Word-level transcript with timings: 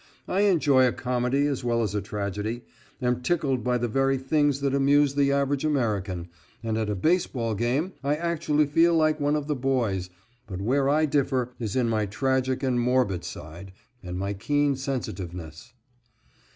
I 0.27 0.39
enjoy 0.39 0.87
a 0.87 0.91
comedy 0.91 1.45
as 1.45 1.63
well 1.63 1.83
as 1.83 1.93
a 1.93 2.01
tragedy, 2.01 2.63
am 3.03 3.21
tickled 3.21 3.63
by 3.63 3.77
the 3.77 3.87
very 3.87 4.17
things 4.17 4.59
that 4.61 4.73
amuse 4.73 5.13
the 5.13 5.31
average 5.31 5.63
American, 5.63 6.27
and 6.63 6.75
at 6.75 6.89
a 6.89 6.95
baseball 6.95 7.53
game 7.53 7.93
I 8.03 8.15
actually 8.15 8.65
feel 8.65 8.95
like 8.95 9.19
one 9.19 9.35
of 9.35 9.45
the 9.45 9.55
boys, 9.55 10.09
but 10.47 10.59
where 10.59 10.89
I 10.89 11.05
differ 11.05 11.53
is 11.59 11.75
in 11.75 11.87
my 11.87 12.07
tragic 12.07 12.63
and 12.63 12.79
morbid 12.79 13.23
side, 13.23 13.73
and 14.01 14.17
my 14.17 14.33
keen 14.33 14.75
sensitiveness. 14.75 15.71